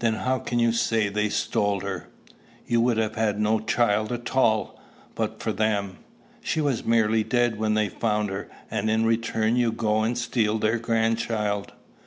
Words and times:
"Then 0.00 0.12
how 0.12 0.40
can 0.40 0.58
you 0.58 0.72
say 0.72 1.08
they 1.08 1.30
stole 1.30 1.80
her? 1.80 2.08
You 2.66 2.82
would 2.82 2.98
have 2.98 3.14
had 3.14 3.40
no 3.40 3.60
child 3.60 4.12
at 4.12 4.36
all, 4.36 4.78
but 5.14 5.40
for 5.42 5.52
them. 5.54 6.00
She 6.42 6.60
was 6.60 6.84
nearly 6.84 7.24
dead 7.24 7.58
when 7.58 7.72
they 7.72 7.88
found 7.88 8.28
her. 8.28 8.50
And 8.70 8.90
in 8.90 9.06
return 9.06 9.56
you 9.56 9.72
go 9.72 10.02
and 10.02 10.18
steal 10.18 10.58
their 10.58 10.78
grandchild!" 10.78 11.72